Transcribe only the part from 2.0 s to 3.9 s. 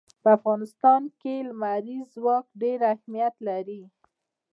ځواک ډېر اهمیت لري.